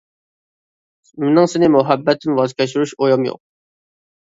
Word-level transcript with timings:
-مېنىڭ 1.11 1.51
سېنى 1.51 1.69
مۇھەببەتتىن 1.75 2.41
ۋاز 2.41 2.59
كەچۈرۈش 2.63 2.97
ئويۇم 3.03 3.31
يوق. 3.31 3.41